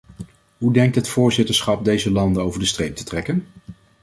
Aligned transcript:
Hoe 0.57 0.73
denkt 0.73 0.95
het 0.95 1.07
voorzitterschap 1.07 1.85
deze 1.85 2.11
landen 2.11 2.43
over 2.43 2.59
de 2.59 2.65
streep 2.65 2.95
te 2.95 3.03
trekken? 3.03 3.47